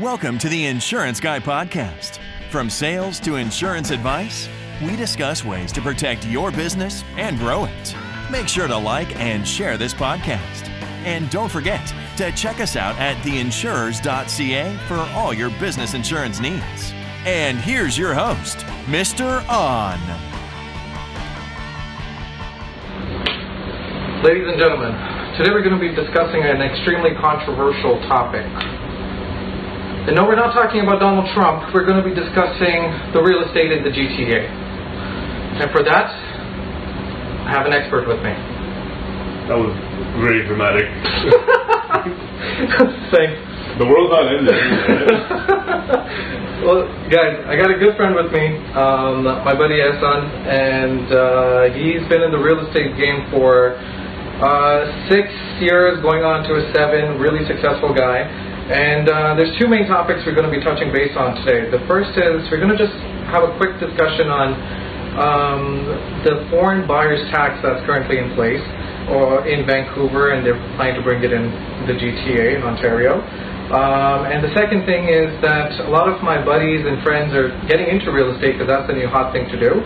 [0.00, 2.18] Welcome to the Insurance Guy Podcast.
[2.48, 4.48] From sales to insurance advice,
[4.82, 7.94] we discuss ways to protect your business and grow it.
[8.30, 10.66] Make sure to like and share this podcast.
[11.04, 16.94] And don't forget to check us out at theinsurers.ca for all your business insurance needs.
[17.26, 19.44] And here's your host, Mr.
[19.46, 20.00] Aun.
[24.24, 24.92] Ladies and gentlemen,
[25.36, 28.46] today we're going to be discussing an extremely controversial topic.
[30.02, 31.70] And no, we're not talking about Donald Trump.
[31.70, 35.62] We're going to be discussing the real estate in the GTA.
[35.62, 36.10] And for that,
[37.46, 38.34] I have an expert with me.
[39.46, 39.70] That was
[40.18, 40.90] very dramatic.
[43.14, 43.38] Thanks.
[43.78, 44.58] The world's not ending.
[46.66, 51.70] well, guys, I got a good friend with me, um, my buddy Ahsan, and uh,
[51.78, 53.78] he's been in the real estate game for
[54.42, 55.30] uh, six
[55.62, 57.22] years, going on to a seven.
[57.22, 58.50] Really successful guy.
[58.70, 61.66] And uh, there's two main topics we're going to be touching base on today.
[61.66, 62.94] The first is we're going to just
[63.34, 64.48] have a quick discussion on
[65.18, 65.64] um,
[66.22, 68.62] the foreign buyers tax that's currently in place
[69.10, 71.50] or in Vancouver, and they're planning to bring it in
[71.90, 73.18] the GTA in Ontario.
[73.74, 77.50] Um, and the second thing is that a lot of my buddies and friends are
[77.66, 79.80] getting into real estate because that's the new hot thing to do.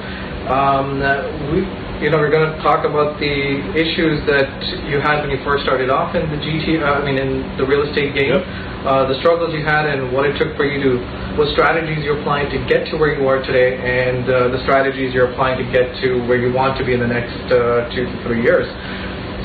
[0.47, 1.03] Um,
[1.51, 1.67] we,
[1.99, 3.35] you know, we're going to talk about the
[3.75, 4.47] issues that
[4.87, 7.67] you had when you first started off in the GT, uh, I mean, in the
[7.67, 8.45] real estate game, Yep.
[8.87, 10.93] uh, the struggles you had, and what it took for you to,
[11.35, 15.11] what strategies you're applying to get to where you are today, and uh, the strategies
[15.11, 18.07] you're applying to get to where you want to be in the next uh, two
[18.07, 18.69] to three years.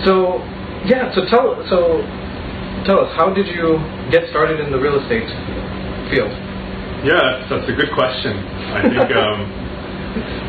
[0.05, 0.43] So,
[0.85, 2.05] yeah, so tell, so
[2.85, 3.81] tell us, how did you
[4.13, 5.25] get started in the real estate
[6.13, 6.29] field?
[7.01, 8.37] yeah, that's a good question.
[8.37, 9.39] I think um,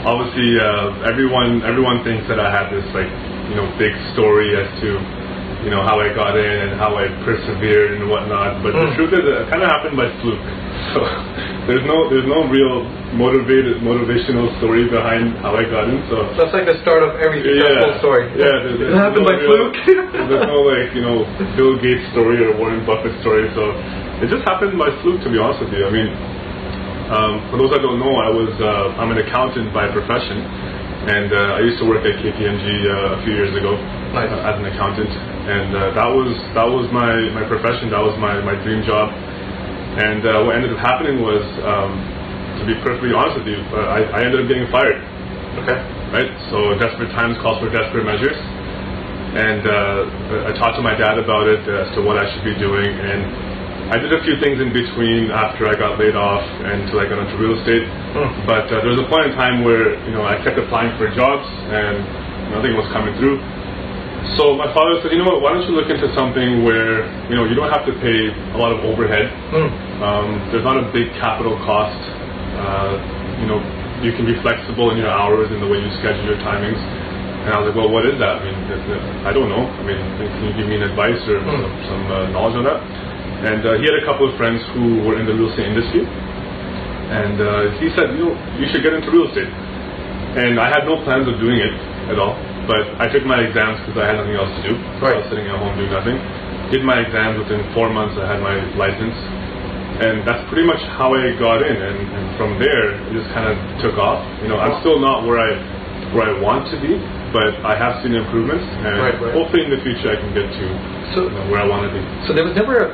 [0.05, 3.11] obviously uh, everyone everyone thinks that I had this like
[3.51, 4.89] you know big story as to
[5.63, 8.67] you know how I got in and how I persevered and whatnot.
[8.67, 8.97] But the Mm.
[8.99, 10.43] truth is, it kind of happened by fluke.
[10.93, 10.99] So
[11.71, 12.83] there's no there's no real
[13.15, 16.03] motivated motivational story behind how I got in.
[16.11, 18.25] So That's like the start of every successful story.
[18.35, 19.79] Yeah, there- it happened no by real- fluke.
[20.27, 21.23] there's no like you know
[21.55, 23.47] Bill Gates story or Warren Buffett story.
[23.55, 23.63] So
[24.19, 25.87] it just happened by fluke, to be honest with you.
[25.87, 26.11] I mean,
[27.13, 31.29] um, for those that don't know, I was uh, I'm an accountant by profession, and
[31.29, 33.77] uh, I used to work at KPMG uh, a few years ago
[34.17, 34.33] Nice.
[34.33, 37.93] uh, as an accountant, and uh, that was that was my my profession.
[37.93, 39.13] That was my my dream job.
[39.93, 41.93] And uh, what ended up happening was, um,
[42.57, 44.97] to be perfectly honest with you, uh, I, I ended up getting fired
[45.61, 45.79] okay.
[46.13, 46.31] right?
[46.49, 48.37] So desperate times calls for desperate measures.
[49.33, 52.53] And uh, I talked to my dad about it as to what I should be
[52.61, 53.21] doing, and
[53.93, 57.05] I did a few things in between after I got laid off and until I
[57.13, 57.85] got into real estate.
[58.17, 58.33] Hmm.
[58.49, 61.13] But uh, there was a point in time where you know I kept applying for
[61.13, 62.01] jobs and
[62.57, 63.37] nothing was coming through.
[64.41, 65.45] So my father said, you know what?
[65.45, 68.57] Why don't you look into something where you know you don't have to pay a
[68.57, 69.29] lot of overhead.
[69.53, 69.69] Hmm.
[70.01, 72.01] Um, there's not a big capital cost.
[72.57, 72.97] Uh,
[73.45, 73.61] you know,
[74.01, 76.81] you can be flexible in your hours and the way you schedule your timings.
[77.45, 78.39] And I was like, well, what is that?
[78.39, 78.57] I mean,
[79.27, 79.67] I don't know.
[79.69, 81.61] I mean, can you give me an advice or Hmm.
[81.61, 82.81] some, some uh, knowledge on that?
[83.43, 86.07] And uh, he had a couple of friends who were in the real estate industry.
[86.07, 89.51] And uh, he said, you know, you should get into real estate.
[89.51, 91.75] And I had no plans of doing it
[92.09, 92.39] at all.
[92.65, 94.75] But I took my exams because I had nothing else to do.
[95.03, 95.19] Right.
[95.19, 96.17] I was sitting at home doing nothing.
[96.71, 98.15] Did my exams within four months.
[98.17, 99.13] I had my license,
[100.01, 101.75] and that's pretty much how I got in.
[101.77, 104.23] And, and from there, it just kind of took off.
[104.41, 105.53] You know, I'm still not where I
[106.17, 106.97] where I want to be,
[107.33, 109.33] but I have seen improvements, and Right, right.
[109.37, 110.65] hopefully in the future I can get to
[111.17, 112.01] So- you know, where I want to be.
[112.29, 112.89] So there was never a,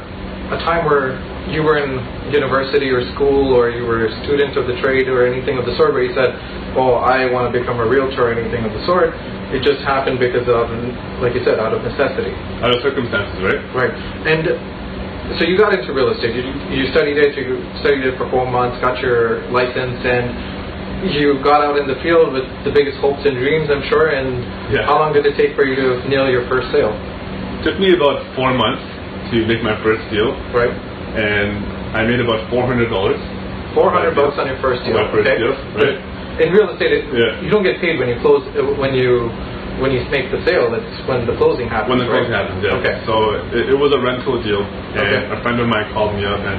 [0.49, 1.17] a time where
[1.53, 2.01] you were in
[2.33, 5.77] university or school or you were a student of the trade or anything of the
[5.77, 6.33] sort where you said,
[6.77, 9.13] oh, I want to become a realtor or anything of the sort.
[9.53, 10.69] It just happened because of,
[11.25, 12.33] like you said, out of necessity.
[12.61, 13.61] Out of circumstances, right?
[13.73, 13.93] Right.
[14.29, 14.45] And
[15.41, 16.37] so you got into real estate.
[16.37, 17.37] You, you studied it.
[17.37, 21.97] You studied it for four months, got your license, and you got out in the
[22.01, 24.13] field with the biggest hopes and dreams, I'm sure.
[24.17, 24.85] And Yeah.
[24.89, 26.93] how long did it take for you to nail your first sale?
[26.93, 28.85] It took me about four months
[29.31, 30.73] to make my first deal, Right.
[30.73, 31.51] and
[31.97, 33.21] I made about four hundred dollars.
[33.75, 34.97] Four hundred bucks on your first deal.
[34.97, 35.39] My first okay?
[35.39, 35.97] deal, right.
[36.41, 37.43] In real estate, it, Yeah.
[37.43, 39.29] you don't get paid when you close uh, when you
[39.83, 40.73] when you make the sale.
[40.75, 41.91] It's when the closing happens.
[41.93, 42.25] When the right?
[42.25, 42.79] closing happens, yeah.
[42.81, 42.95] Okay.
[43.07, 43.15] So
[43.55, 45.37] it, it was a rental deal, and Okay.
[45.37, 46.59] a friend of mine called me up and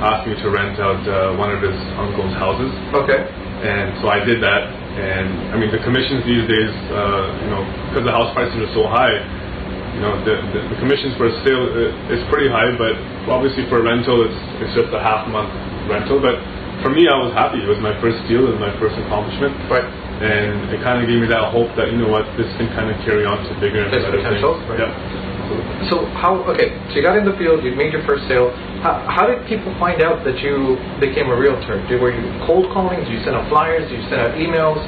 [0.00, 3.20] asked me to rent out uh, one of his uncle's houses, Okay.
[3.64, 4.62] and so I did that.
[4.96, 7.62] And I mean, the commissions these days, uh, you know,
[7.92, 9.12] because the house prices are so high,
[9.96, 12.92] you know, the, the, the commissions for a sale uh, is pretty high, but
[13.32, 15.48] obviously for rental, it's it's just a half month
[15.88, 16.20] rental.
[16.20, 16.36] But
[16.84, 17.64] for me, I was happy.
[17.64, 19.56] It was my first deal, it was my first accomplishment.
[19.72, 19.88] Right.
[20.20, 22.88] And it kind of gave me that hope that you know what, this can kind
[22.92, 24.68] of carry on to bigger and There's better potential, things.
[24.76, 24.84] right.
[24.88, 25.88] Yeah.
[25.88, 26.40] So how?
[26.52, 26.76] Okay.
[26.92, 27.64] So you got in the field.
[27.64, 28.52] You made your first sale.
[28.84, 31.80] how, how did people find out that you became a realtor?
[31.88, 33.00] Did, were you cold calling?
[33.00, 33.88] Did you send out flyers?
[33.88, 34.80] Did you send out emails?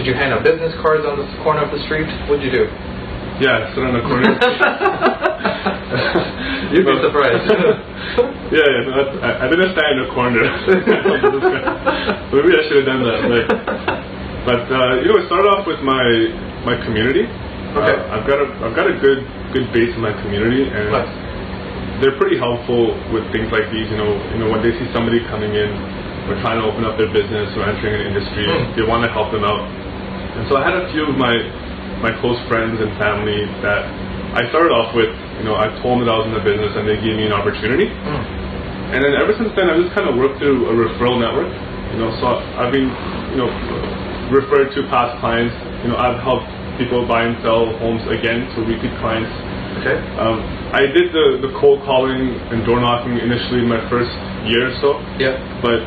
[0.00, 2.06] Did you hand out business cards on the corner of the street?
[2.30, 2.93] What did you do?
[3.42, 4.30] Yeah, sit on the corner.
[6.70, 7.44] You'd be surprised.
[8.54, 10.42] yeah, yeah no, that's, I, I didn't stand in the corner.
[12.30, 13.20] Maybe I should have done that.
[13.26, 13.44] But,
[14.46, 16.02] but uh, you know, it started off with my
[16.62, 17.26] my community.
[17.74, 17.94] Okay.
[17.98, 21.10] Uh, I've got a I've got a good good base in my community, and Nice.
[22.02, 23.90] they're pretty helpful with things like these.
[23.90, 25.70] You know, you know when they see somebody coming in
[26.30, 28.78] or trying to open up their business or entering an industry, Mm.
[28.78, 29.62] they want to help them out.
[30.38, 31.34] And so I had a few of my
[32.02, 33.82] my close friends and family that
[34.34, 35.10] I started off with.
[35.38, 37.26] You know, I told them that I was in the business, and they gave me
[37.26, 37.90] an opportunity.
[37.90, 38.22] Mm.
[38.94, 41.50] And then ever since then, I've just kind of worked through a referral network.
[41.94, 42.90] You know, so I've been,
[43.34, 43.50] you know,
[44.30, 45.54] referred to past clients.
[45.82, 46.46] You know, I've helped
[46.78, 49.30] people buy and sell homes again to repeat clients.
[49.82, 49.98] Okay.
[50.18, 50.42] Um,
[50.74, 54.10] I did the, the cold calling and door knocking initially in my first
[54.46, 55.38] year or so, Yeah.
[55.62, 55.82] but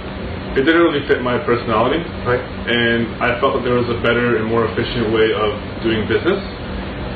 [0.57, 2.01] it didn't really fit my personality.
[2.25, 2.41] Right.
[2.41, 5.49] And I felt that there was a better and more efficient way of
[5.85, 6.41] doing business.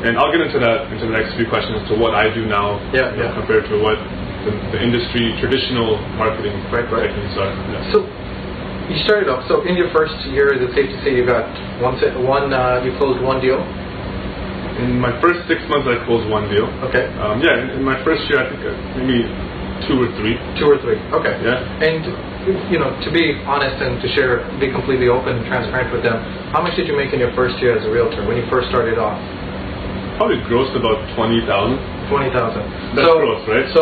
[0.05, 2.77] And I'll get into that into the next few questions to what I do now
[2.89, 3.37] Yeah, you know, yeah.
[3.37, 3.97] compared to what
[4.45, 7.09] the, the industry traditional marketing Right, right.
[7.09, 7.53] techniques are.
[7.69, 7.93] Yeah.
[7.93, 7.97] So
[8.89, 9.45] you started off.
[9.49, 11.45] So in your first year, is it safe to say you got
[11.81, 11.97] one?
[12.01, 12.49] se- One.
[12.53, 13.61] Uh, you closed one deal.
[14.81, 16.65] in my first six months, I closed one deal.
[16.89, 17.05] Okay.
[17.21, 19.21] Um, yeah, in, in my first year, I think uh, maybe
[19.85, 20.33] two or three.
[20.57, 20.97] Two or three.
[21.13, 21.37] Okay.
[21.45, 21.61] Yeah.
[21.85, 22.01] And
[22.69, 26.17] you know, to be honest and to share, be completely open and transparent with them.
[26.51, 28.69] How much did you make in your first year as a realtor when you first
[28.69, 29.17] started off?
[30.17, 31.81] Probably grossed about twenty thousand.
[32.05, 32.61] Twenty thousand.
[32.93, 33.65] That's so, gross, right?
[33.73, 33.81] So,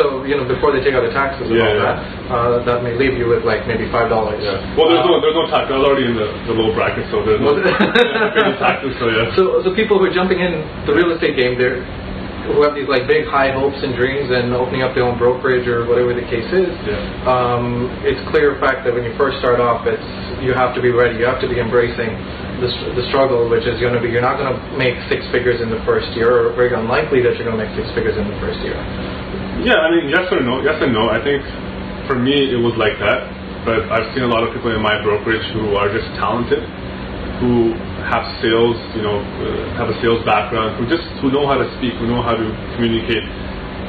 [0.00, 1.84] so you know, before they take out the taxes and Yeah, all yeah.
[1.84, 1.98] that,
[2.32, 4.40] uh, that may leave you with like maybe five dollars.
[4.40, 4.56] Yeah.
[4.72, 5.68] Well, there's no there's no tax.
[5.68, 7.58] I was already in the, the low bracket, so there's no
[8.62, 8.96] taxes.
[8.96, 9.36] So yeah.
[9.36, 11.84] So, so people who are jumping in the real estate game, they're
[12.48, 15.66] who have these like big high hopes and dreams and opening up their own brokerage
[15.66, 16.72] or whatever the case is.
[16.86, 16.98] Yeah.
[17.26, 20.02] Um, it's clear fact that when you first start off, it's
[20.40, 21.18] you have to be ready.
[21.18, 22.12] You have to be embracing
[22.62, 25.60] the, the struggle, which is going to be you're not going to make six figures
[25.60, 28.28] in the first year, or very unlikely that you're going to make six figures in
[28.28, 28.76] the first year.
[29.64, 30.60] Yeah, I mean, yes or no?
[30.60, 31.08] Yes and no.
[31.08, 31.40] I think
[32.06, 33.26] for me it was like that,
[33.64, 36.62] but I've seen a lot of people in my brokerage who are just talented,
[37.40, 37.74] who
[38.06, 41.66] have sales, you know, uh, have a sales background, who just who know how to
[41.78, 42.46] speak, who know how to
[42.78, 43.26] communicate,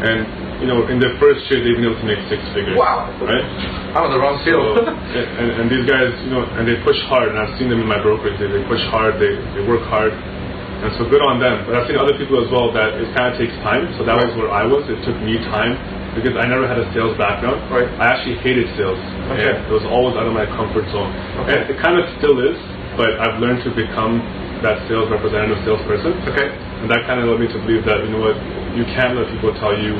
[0.03, 0.25] and
[0.61, 2.73] you know, in their first year they've been able to make six figures.
[2.77, 3.05] Wow.
[3.21, 3.45] Right.
[3.93, 4.57] I'm in the wrong So,
[4.89, 7.89] and, and these guys, you know, and they push hard, and I've seen them in
[7.89, 8.41] my brokerage.
[8.41, 11.65] They, they push hard, they, they work hard, and so good on them.
[11.69, 13.85] But I've seen other people as well that it kind of takes time.
[13.97, 14.85] So that was where I was.
[14.89, 15.77] It took me time
[16.17, 17.61] because I never had a sales background.
[17.69, 17.89] Right.
[18.01, 18.97] I actually hated sales.
[19.33, 19.53] Okay.
[19.61, 21.13] It was always out of my comfort zone.
[21.45, 21.53] Okay.
[21.53, 22.57] And it kind of still is,
[22.97, 24.19] but I've learned to become
[24.65, 26.17] that sales representative, salesperson.
[26.25, 26.49] okay.
[26.81, 28.37] And that kind of led me to believe that, you know what,
[28.73, 29.93] you can't let people tell you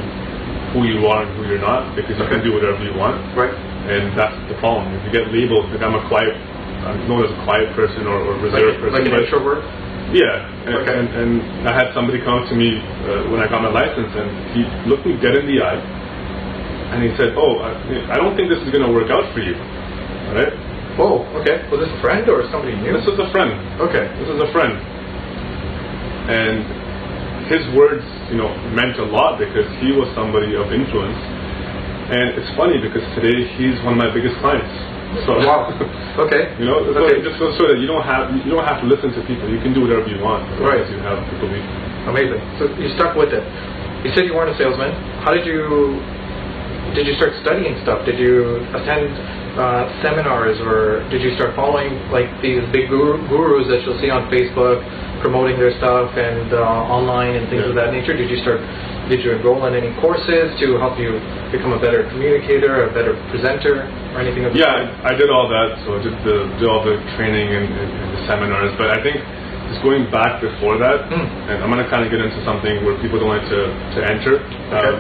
[0.74, 2.42] who you are and who you're not because you Okay.
[2.42, 3.22] can do whatever you want.
[3.38, 3.54] Right.
[3.88, 4.90] And that's the problem.
[4.98, 6.34] If you get labeled, like I'm a quiet,
[6.90, 8.94] I'm known as a quiet person or, or Like, reserved person.
[8.98, 9.62] like an introvert.
[10.12, 10.42] Yeah.
[10.66, 10.94] And, Okay.
[10.98, 11.30] and, and
[11.70, 14.28] I had somebody come up to me uh, when I got my license and
[14.58, 15.80] he looked me dead in the eye
[16.98, 17.78] and he said, oh, I,
[18.12, 19.54] I don't think this is going to work out for you.
[20.34, 20.52] Right?
[20.98, 21.22] Whoa.
[21.42, 21.62] Okay.
[21.70, 22.94] Was this a friend or somebody new?
[22.98, 23.54] This is a friend.
[23.86, 24.10] Okay.
[24.18, 24.74] This is a friend.
[26.28, 26.66] And
[27.48, 28.04] his words,
[28.34, 31.16] you know, meant a lot because he was somebody of influence.
[32.12, 34.68] And it's funny because today he's one of my biggest clients.
[35.24, 35.72] So Wow.
[36.28, 36.50] Okay.
[36.58, 37.22] You know, so Okay.
[37.22, 39.46] just goes so that you don't have you don't have to listen to people.
[39.54, 40.82] You can do whatever you want as long Right.
[40.82, 41.62] as you have the belief.
[42.10, 42.42] Amazing.
[42.58, 43.46] So you stuck with it.
[44.02, 44.92] You said you weren't a salesman.
[45.22, 46.02] How did you
[46.98, 48.02] did you start studying stuff?
[48.10, 49.14] Did you attend
[49.58, 54.10] uh, seminars, or did you start following like these big guru, gurus that you'll see
[54.14, 54.86] on Facebook
[55.22, 56.62] promoting their stuff and uh,
[56.94, 58.14] online and things of that nature?
[58.16, 58.62] Did you start?
[59.10, 61.16] Did you enroll in any courses to help you
[61.50, 64.68] become a better communicator, a better presenter, or anything of Yeah?
[64.68, 65.80] I, I did all that.
[65.88, 68.76] So I did the did all the training and, and, and the seminars.
[68.76, 69.18] But I think
[69.74, 71.24] just going back before that, Mm.
[71.24, 73.62] and I'm gonna kind of get into something where people don't like to
[73.96, 74.44] to enter.
[74.44, 74.86] Okay.
[74.86, 75.00] Um,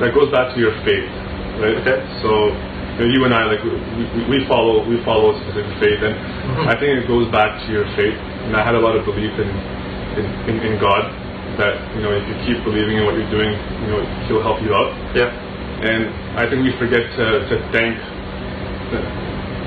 [0.00, 1.12] that goes back to your faith,
[1.62, 1.76] right?
[1.84, 2.00] Okay.
[2.24, 2.32] So
[2.98, 3.72] you, know, you and I, like we,
[4.28, 6.66] we, follow we follow a specific faith, and Mhm.
[6.68, 8.16] I think it goes back to your faith.
[8.46, 9.48] And I had a lot of belief in
[10.18, 11.08] in, in, in God
[11.56, 13.52] that you know if you keep believing in what you're doing,
[13.84, 14.92] you know He'll help you out.
[15.16, 15.30] Yeah.
[15.82, 17.98] And I think we forget to, to thank
[18.94, 19.00] the,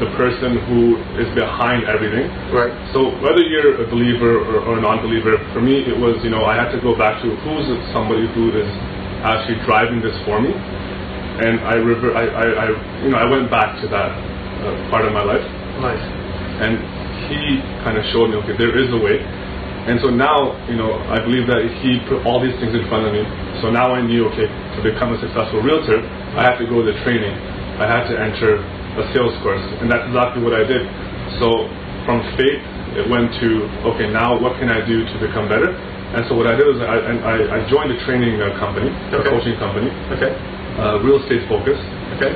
[0.05, 2.31] the person who is behind everything.
[2.55, 2.71] Right.
[2.93, 6.45] So whether you're a believer or, or a non-believer, for me it was, you know,
[6.45, 8.69] I had to go back to who's somebody who is
[9.27, 10.55] actually driving this for me.
[11.35, 12.65] And I, rever- I, I, I
[13.03, 15.43] you know, I went back to that uh, part of my life.
[15.83, 16.03] Nice.
[16.63, 16.79] And
[17.27, 19.19] he kind of showed me, okay, there is a way.
[19.85, 23.05] And so now, you know, I believe that he put all these things in front
[23.05, 23.21] of me.
[23.61, 26.01] So now I knew, okay, to become a successful realtor,
[26.33, 27.35] I have to go to training.
[27.77, 28.57] I had to enter
[28.97, 30.87] a sales course, and that's exactly what I did.
[31.37, 31.67] So
[32.07, 32.63] from faith,
[32.95, 33.49] it went to,
[33.93, 35.75] okay, now what can I do to become better?
[36.15, 39.19] And so what I did was I, I, I joined a training uh, company, a
[39.27, 40.54] coaching company, Okay.
[40.79, 41.83] Uh, real estate focused,
[42.19, 42.33] Okay.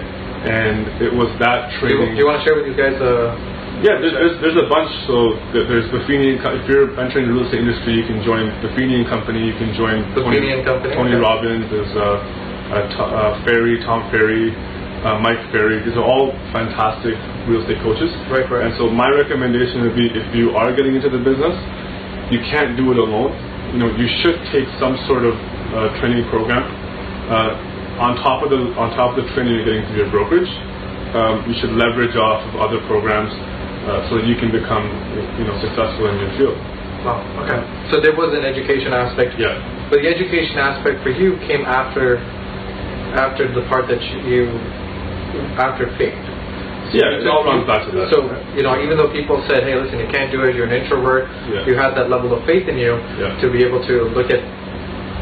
[0.47, 2.15] and it was that Do you, training.
[2.15, 2.95] do you want to share with these guys?
[2.99, 3.35] Uh,
[3.79, 4.91] Yeah, there's, there's, there's a bunch.
[5.07, 6.35] So there's Buffini.
[6.35, 9.39] If you're entering the real estate industry, you can join Buffini and Company.
[9.47, 11.23] You can join Buffini and Company, Tony okay.
[11.23, 11.63] Robbins.
[11.71, 12.03] There's uh,
[12.75, 14.51] uh, T- uh, Ferry, Tom Ferry,
[15.07, 15.79] uh, Mike Ferry.
[15.87, 17.15] These are all fantastic
[17.47, 18.11] real estate coaches.
[18.27, 18.67] Right, right.
[18.67, 21.55] And so my recommendation would be if you are getting into the business,
[22.35, 23.31] you can't do it alone.
[23.71, 26.67] You know, you should take some sort of uh, training program.
[27.31, 27.55] Uh,
[27.99, 30.49] on top of the on top of the training you're getting through your brokerage,
[31.15, 33.31] um, you should leverage off of other programs
[33.87, 34.87] uh, so that you can become
[35.37, 36.57] you know successful in your field.
[37.03, 37.19] wow.
[37.43, 37.59] Okay.
[37.91, 39.35] So there was an education aspect.
[39.39, 39.59] Yeah.
[39.91, 42.17] But the education aspect for you came after
[43.19, 44.47] after the part that you
[45.57, 46.15] after faith.
[46.89, 48.09] Yeah, it all runs back to that.
[48.09, 48.25] So
[48.57, 50.55] you know, even though people said, "Hey, listen, you can't do it.
[50.57, 51.65] You're an introvert." Yeah.
[51.69, 53.37] You had that level of faith in you Yeah.
[53.41, 54.41] to be able to look at,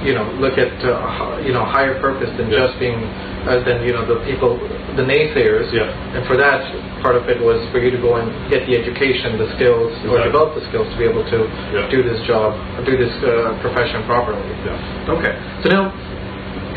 [0.07, 2.63] you know, look at uh, you know higher purpose than Yeah.
[2.71, 2.95] just being
[3.43, 4.55] uh, than you know the people,
[4.95, 5.67] the naysayers.
[5.75, 5.91] Yeah.
[6.15, 6.63] And for that,
[7.03, 10.23] part of it was for you to go and get the education, the skills, or
[10.23, 11.39] develop the skills to be able to
[11.75, 11.91] Yeah.
[11.91, 12.55] do this job,
[12.87, 14.39] do this uh, profession properly.
[14.63, 15.13] Yeah.
[15.19, 15.33] Okay.
[15.61, 15.91] So now,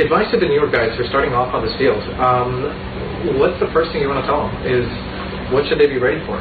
[0.03, 2.03] advice to the newer guys who are starting off on this field.
[2.19, 2.67] Um,
[3.39, 4.55] what's the first thing you want to tell them?
[4.67, 4.87] Is
[5.55, 6.35] what should they be ready for?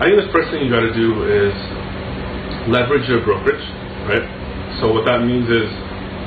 [0.00, 1.52] I think the first thing you got to do is
[2.72, 3.60] leverage your brokerage,
[4.08, 4.24] right?
[4.80, 5.68] So what that means is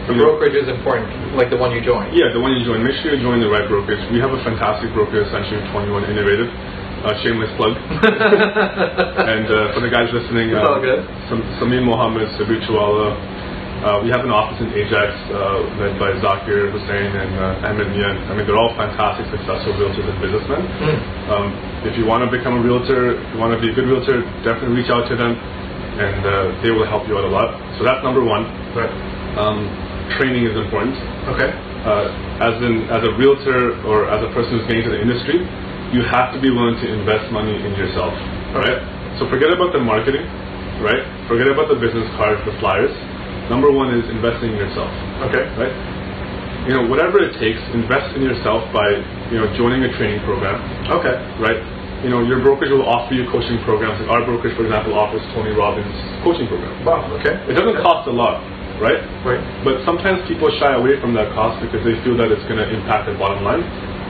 [0.03, 1.07] The brokerage is important,
[1.39, 2.11] like the one you join.
[2.11, 2.83] Yeah, the one you join.
[2.83, 4.03] Make sure you join the right brokerage.
[4.11, 6.51] We have a fantastic brokerage, Century 21 Innovative.
[7.03, 7.75] Uh, shameless plug.
[9.31, 11.03] and uh, for the guys listening, It's uh, all good.
[11.83, 13.15] Mohammed, Sabir Chawala.
[13.83, 17.91] Uh, we have an office in Ajax uh, led by Zakir Hussain and uh, Ahmed
[17.91, 18.15] Mian.
[18.27, 20.63] I mean, they're all fantastic, successful realtors and businessmen.
[20.63, 20.99] Mm.
[21.27, 21.47] Um,
[21.83, 24.23] if you want to become a realtor, if you want to be a good realtor,
[24.47, 26.31] definitely reach out to them, and uh,
[26.63, 27.51] they will help you out a lot.
[27.75, 28.47] So that's number one.
[28.71, 28.87] Right.
[29.35, 29.67] Um,
[30.17, 30.95] training is important
[31.31, 31.49] Okay.
[31.87, 32.11] uh,
[32.43, 35.39] as in as a realtor or as a person who's getting into the industry,
[35.95, 38.13] you have to be willing to invest money in yourself,
[38.55, 38.81] All right.
[39.19, 40.25] So forget about the marketing,
[40.81, 41.05] right?
[41.29, 42.91] Forget about the business cards, the flyers.
[43.49, 44.89] Number one is investing in yourself,
[45.29, 45.45] Okay.
[45.59, 45.73] right?
[46.65, 48.87] You know, whatever it takes, invest in yourself by
[49.29, 50.57] you know joining a training program,
[50.89, 51.13] Okay.
[51.37, 51.59] right?
[52.03, 53.99] You know, your brokerage will offer you coaching programs.
[54.01, 55.93] Like our brokerage, for example, offers Tony Robbins
[56.23, 56.71] coaching program.
[56.83, 57.07] Wow.
[57.19, 57.31] Okay.
[57.47, 58.43] It doesn't cost a lot,
[58.81, 59.01] right?
[59.25, 59.41] Right.
[59.61, 62.67] But sometimes people shy away from that cost because they feel that it's going to
[62.69, 63.61] impact their bottom line.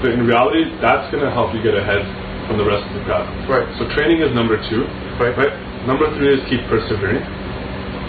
[0.03, 2.03] But in reality, that's going to help you get ahead
[2.47, 3.25] from the rest of the crowd.
[3.47, 3.65] Right.
[3.79, 4.83] So training is number two.
[5.19, 5.35] Right.
[5.35, 5.53] Right.
[5.87, 7.23] Number three is keep persevering.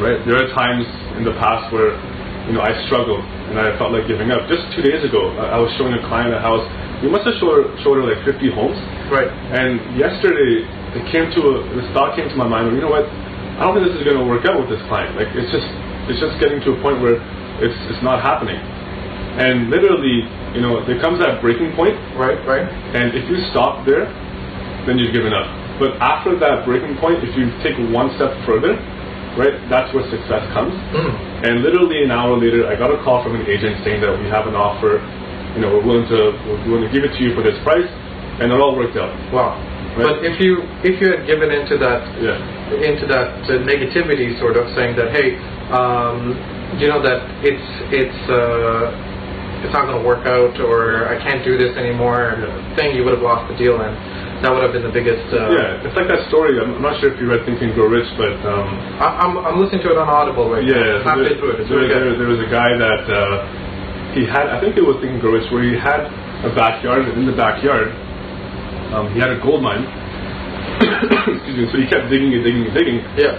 [0.03, 0.19] Right.
[0.27, 0.87] There are times
[1.19, 1.95] in the past where,
[2.51, 4.47] you know, I struggled and I felt like giving up.
[4.51, 6.67] Just two days ago, I was showing a client a house.
[7.03, 8.79] We must have showed her, showed her like 50 homes.
[9.11, 9.31] Right.
[9.31, 10.67] And yesterday,
[10.99, 12.75] it came to a, this thought came to my mind.
[12.75, 13.07] You know what?
[13.55, 15.15] I don't think this is going to work out with this client.
[15.15, 15.67] Like it's just
[16.11, 17.17] it's just getting to a point where
[17.63, 18.59] it's it's not happening.
[19.35, 20.23] And literally,
[20.55, 22.39] you know, there comes that breaking point, Right.
[22.47, 22.67] Right.
[22.95, 24.07] and if you stop there,
[24.87, 25.47] then you've given up.
[25.83, 28.79] But after that breaking point, if you take one step further,
[29.35, 30.71] right, that's where success comes.
[30.95, 31.51] Mm.
[31.51, 34.31] And literally an hour later, I got a call from an agent saying that we
[34.31, 35.03] have an offer.
[35.59, 37.87] You know, we're willing to we're willing to give it to you for this price,
[38.39, 39.11] and it all worked out.
[39.35, 39.59] Wow.
[39.99, 40.07] Right.
[40.15, 42.39] But if you if you had given into that Yeah.
[42.87, 45.39] into that uh, negativity, sort of saying that, hey,
[45.73, 46.37] um,
[46.81, 51.41] you know that it's it's uh, it's not going to work out, or I can't
[51.45, 52.77] do this anymore, Yeah.
[52.77, 53.97] thing, you would have lost the deal, and
[54.45, 55.25] that would have been the biggest.
[55.33, 56.61] Uh, Yeah, it's like that story.
[56.61, 58.69] I'm I'm not sure if you read Think and Grow Rich, but um,
[59.01, 61.17] I, I'm I'm listening to it on Audible right yeah, now.
[61.17, 61.65] Halfway there, through it.
[61.65, 64.53] There, really there, there was a guy that uh, he had.
[64.53, 66.05] I think it was Think and Grow Rich, where he had
[66.45, 67.09] a backyard.
[67.09, 67.89] and In the backyard,
[68.93, 69.89] um, he had a gold mine.
[71.41, 71.65] Excuse me.
[71.73, 73.39] So he kept digging and digging and digging, Yeah.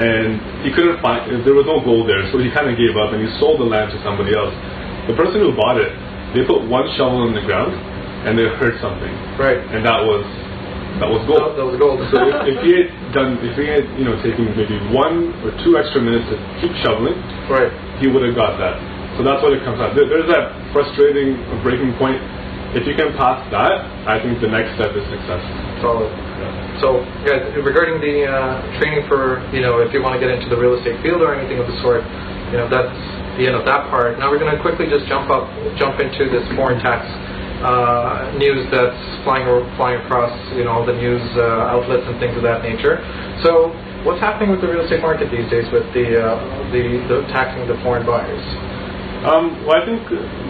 [0.00, 1.28] And he couldn't find.
[1.44, 3.68] There was no gold there, so he kind of gave up and he sold the
[3.68, 4.52] land to somebody else.
[5.06, 5.92] The person who bought it,
[6.32, 7.76] they put one shovel in the ground,
[8.24, 9.60] and they heard something, Right.
[9.72, 10.24] and that was
[11.00, 11.56] that was gold.
[11.56, 11.96] that was gold.
[12.12, 15.52] So if, if he had done, if he had, you know, taken maybe one or
[15.64, 17.16] two extra minutes to keep shoveling,
[17.48, 17.70] right.
[18.02, 18.76] he would have got that.
[19.16, 19.96] So that's what it comes out.
[19.96, 22.20] There, there's that frustrating breaking point.
[22.76, 25.42] If you can pass that, I think the next step is success.
[25.82, 26.10] Solid.
[26.80, 30.48] So, guys, regarding the uh, training for, you know, if you want to get into
[30.48, 32.00] the real estate field or anything of the sort,
[32.48, 32.96] you know, that's
[33.36, 34.16] the end of that part.
[34.16, 35.44] Now we're going to quickly just jump up,
[35.76, 37.04] jump into this foreign tax
[37.60, 39.44] uh, news that's flying
[39.76, 42.96] flying across, you know, all the news uh, outlets and things of that nature.
[43.44, 43.68] So,
[44.08, 47.68] what's happening with the real estate market these days with the uh, the, the taxing
[47.68, 48.40] the foreign buyers?
[49.28, 50.00] Um, well, I think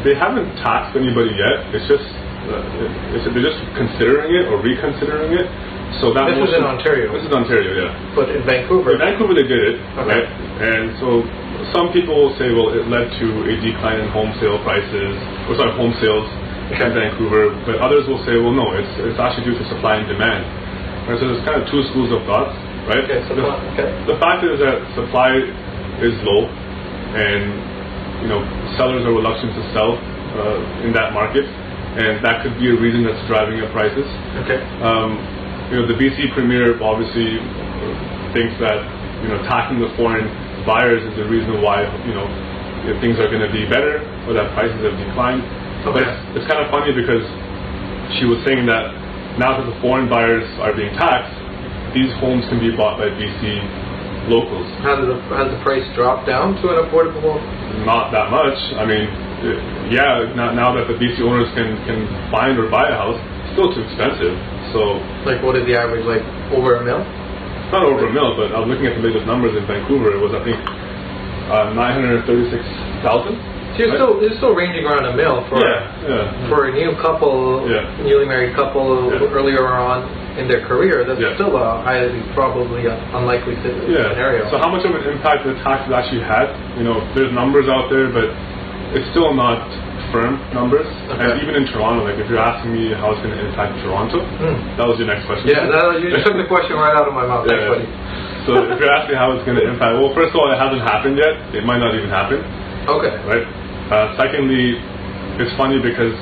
[0.07, 1.75] they haven't taxed anybody yet.
[1.75, 5.51] It's just uh, it's, they're just considering it or reconsidering it.
[5.99, 7.11] So that This is in Ontario.
[7.13, 8.15] This is Ontario, yeah.
[8.15, 10.07] But in Vancouver, In Vancouver, they did it, Okay.
[10.07, 10.27] right?
[10.63, 11.27] And so
[11.75, 15.13] some people will say, well, it led to a decline in home sale prices,
[15.51, 16.31] or sorry, home sales
[16.71, 17.51] in Vancouver.
[17.67, 20.47] But others will say, well, no, it's it's actually due to supply and demand.
[21.11, 21.19] Right?
[21.19, 22.55] So there's kind of two schools of thoughts,
[22.87, 23.03] right?
[23.05, 23.43] Okay, the,
[23.75, 23.89] okay.
[24.07, 25.35] the fact is that supply
[26.01, 26.47] is low,
[27.19, 27.51] and
[28.23, 28.41] you know
[28.79, 31.45] sellers are reluctant to sell uh, in that market,
[31.99, 34.07] and that could be a reason that's driving up prices.
[34.47, 35.19] okay, Um,
[35.71, 37.39] you know, the BC Premier obviously
[38.35, 38.79] thinks that
[39.23, 40.27] you know taxing the foreign
[40.67, 42.27] buyers is the reason why you know
[43.01, 45.43] things are going to be better or that prices have declined.
[45.87, 46.05] But Okay.
[46.05, 47.25] it's, it's kind of funny because
[48.19, 48.93] she was saying that
[49.39, 51.33] now that the foreign buyers are being taxed,
[51.95, 53.41] these homes can be bought by BC
[54.29, 54.67] locals.
[54.85, 57.39] has the has the price dropped down to an affordable?
[57.87, 58.59] Not that much.
[58.77, 59.07] I mean,
[59.89, 63.57] yeah, now, now that the BC owners can can find or buy a house, it's
[63.57, 64.37] still too expensive.
[64.73, 66.05] So Like what is the average?
[66.07, 66.23] Like
[66.55, 67.03] over a mil?
[67.03, 70.11] It's not over a mil, but I was looking at the latest numbers in Vancouver.
[70.15, 70.59] It was, I think,
[71.51, 73.39] uh, 936,000.
[73.79, 76.49] So you're still you're still ranging around a mil for Yeah, yeah.
[76.51, 77.87] for a new couple, Yeah.
[78.03, 79.31] newly married couple Yeah.
[79.31, 81.05] earlier on in their career.
[81.07, 81.35] That's Yeah.
[81.35, 84.11] still a highly probably a unlikely si- Yeah.
[84.11, 84.51] scenario.
[84.51, 86.51] So how much of an impact the taxes actually had?
[86.77, 88.31] You know, there's numbers out there, but
[88.95, 89.63] it's still not
[90.11, 90.87] firm numbers.
[91.11, 91.19] Okay.
[91.23, 94.23] And even in Toronto, like if you're asking me how it's going to impact Toronto,
[94.39, 94.59] Hmm.
[94.79, 95.47] that was your next question.
[95.51, 97.47] Yeah, that, you took the question right out of my mouth.
[97.47, 97.75] Thanks, Yeah.
[97.75, 97.87] buddy.
[98.49, 100.83] So if you're asking how it's going to impact, well, first of all, it hasn't
[100.83, 101.35] happened yet.
[101.55, 102.41] It might not even happen.
[102.89, 103.13] Okay.
[103.29, 103.45] right?
[103.93, 104.81] Uh, secondly,
[105.39, 106.15] it's funny because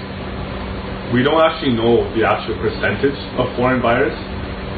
[1.14, 4.12] we don't actually know the actual percentage of foreign buyers,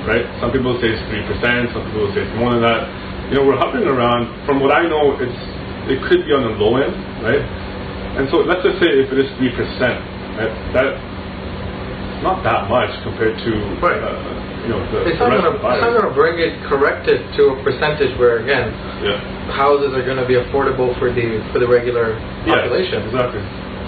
[0.07, 0.23] right?
[0.39, 2.87] Some people say it's three percent, some people say it's more than that.
[3.33, 4.31] You know, we're hovering around.
[4.47, 5.41] From what I know, it's
[5.91, 7.43] it could be on the low end, right?
[8.19, 10.01] And so let's just say if it is three percent,
[10.39, 10.53] right?
[10.75, 10.89] That
[12.21, 13.97] not that much compared to Right.
[13.97, 14.13] uh,
[14.67, 15.81] you know the, It's the not gonna of the buyers.
[15.81, 18.69] it's not gonna bring it corrected to a percentage where again
[19.01, 19.17] yeah.
[19.57, 23.09] houses are gonna be affordable for the for the regular Yeah, population.
[23.09, 23.41] exactly.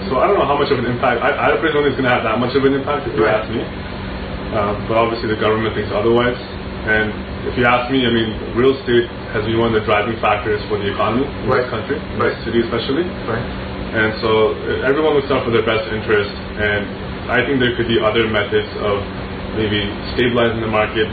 [0.09, 1.21] So I don't know how much of an impact.
[1.21, 3.15] I, I personally don't think it's going to have that much of an impact if
[3.15, 3.39] you Right.
[3.39, 3.63] ask me.
[3.63, 6.35] Uh, but obviously the government thinks otherwise.
[6.83, 7.07] And
[7.47, 10.59] if you ask me, I mean, real estate has been one of the driving factors
[10.67, 11.63] for the economy in Right.
[11.63, 12.35] this country, in Right.
[12.35, 13.07] this city especially.
[13.23, 13.47] Right.
[13.93, 16.29] And so everyone looks out for their best interest.
[16.57, 18.97] And I think there could be other methods of
[19.53, 19.85] maybe
[20.17, 21.05] stabilizing the market.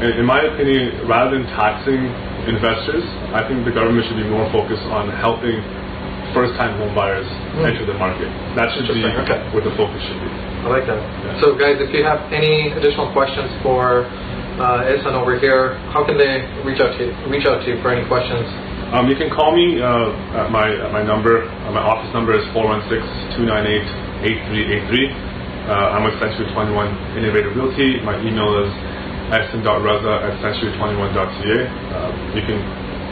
[0.00, 2.00] And in my opinion, rather than taxing
[2.48, 5.58] investors, I think the government should be more focused on helping
[6.32, 7.26] first-time home buyers
[7.58, 7.66] Hmm.
[7.66, 8.30] enter the market.
[8.54, 9.42] That should be okay.
[9.50, 10.30] where the focus should be.
[10.62, 11.02] I like that.
[11.02, 11.40] Yeah.
[11.42, 14.06] So, guys, if you have any additional questions for
[14.62, 17.82] uh, Ahsan over here, how can they reach out to you, reach out to you
[17.82, 18.46] for any questions?
[18.90, 21.46] Um, you can call me uh, at my at my number.
[21.46, 22.42] Uh, my office number is
[23.38, 25.14] 416-298-8383.
[25.70, 26.90] Uh, I'm with Century 21
[27.22, 28.02] Innovative Realty.
[28.02, 28.72] My email is
[29.30, 31.14] ahsan.raza at century21.ca.
[31.14, 32.58] Uh, you can,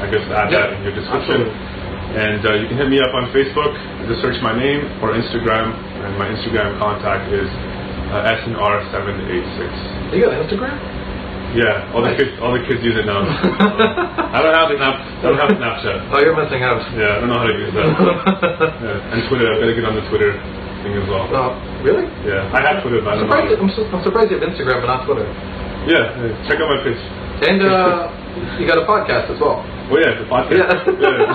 [0.03, 1.47] I guess, add Yeah, that in your description.
[1.47, 1.79] absolutely.
[2.19, 3.71] And uh, you can hit me up on Facebook.
[4.11, 7.47] Just search my name or Instagram, and my Instagram contact is
[8.11, 10.17] uh, SNR786.
[10.19, 10.75] You got Instagram?
[11.57, 13.25] Yeah, all the kids, all the kids use it now.
[14.37, 15.99] I don't have Snap, I don't have Snapchat.
[16.13, 16.77] Oh, you're missing out.
[16.93, 17.89] Yeah, I don't know how to use that.
[18.85, 19.13] yeah.
[19.17, 20.37] And Twitter, I gotta get on the Twitter
[20.85, 21.25] thing as well.
[21.33, 22.05] Oh, really?
[22.29, 23.41] Yeah, I have Twitter, but I I'm don't know.
[23.41, 25.25] surprised, How I'm, su- I'm surprised you have Instagram but not Twitter.
[25.89, 27.01] yeah, yeah, check out my page.
[27.49, 28.13] And uh,
[28.61, 29.65] you got a podcast as well.
[29.65, 30.53] Oh yeah, the podcast.
[31.01, 31.33] Yeah.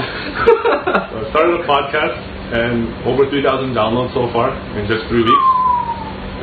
[1.10, 2.16] So I started a podcast
[2.54, 5.48] and over 3,000 downloads so far in just three weeks.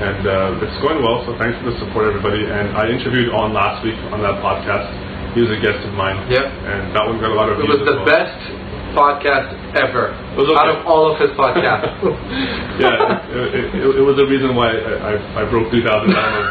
[0.00, 2.40] And uh, it's going well, so thanks for the support, everybody.
[2.40, 4.88] And I interviewed Aun last week on that podcast.
[5.36, 6.24] He was a guest of mine.
[6.32, 6.40] Yep.
[6.40, 8.08] And that one got a lot of It was the well.
[8.08, 8.32] best
[8.96, 10.56] podcast ever okay.
[10.56, 12.00] out of all of his podcasts.
[12.80, 16.48] yeah, it, it, it, was the reason why I, I, I broke 3,000 downloads.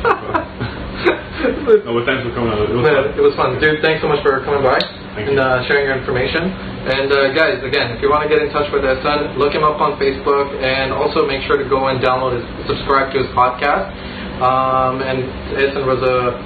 [1.88, 2.68] no, but thanks for coming on.
[2.68, 2.84] It was
[3.16, 3.56] it was fun.
[3.58, 4.76] Dude, thanks so much for coming by
[5.16, 6.52] Thank and uh, sharing your information.
[6.80, 9.60] And uh, guys, again, if you want to get in touch with Ahsan, look him
[9.60, 13.28] up on Facebook and also make sure to go and download his, subscribe to his
[13.36, 13.92] podcast.
[14.40, 15.28] Um, and
[15.60, 16.40] Ahsan was a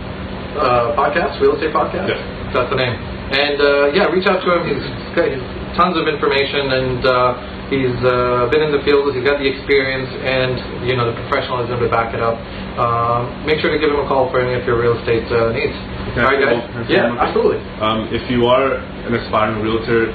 [0.59, 2.11] uh, podcast, real estate podcast.
[2.11, 2.51] Yeah.
[2.51, 2.99] That's the name.
[3.31, 4.62] And uh, yeah, reach out to him.
[4.66, 5.42] He's got he's
[5.79, 9.12] tons of information and uh, he's uh, been in the field.
[9.14, 12.37] He's got the experience and you know the professionalism to back it up.
[12.77, 15.53] Um, make sure to give him a call for any of your real estate uh,
[15.53, 15.77] needs.
[16.14, 16.59] Can All right, guys.
[16.59, 17.61] one- can I say Yeah, absolutely.
[17.81, 20.12] Um, if you are an aspiring realtor,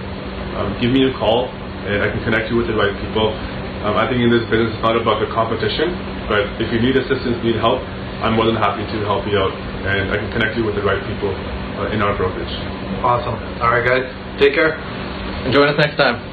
[0.59, 1.47] um, give me a call
[1.88, 3.31] and I can connect you with the right people.
[3.88, 5.95] Um, I think in this business it's not about the competition,
[6.27, 7.79] but if you need assistance, need help,
[8.19, 9.55] I'm more than happy to help you out
[9.88, 11.31] and I can connect you with the right people
[11.79, 12.51] uh, in our brokerage.
[12.99, 13.39] Awesome.
[13.63, 14.05] All right, guys.
[14.38, 14.75] Take care.
[14.75, 16.28] And join us next time.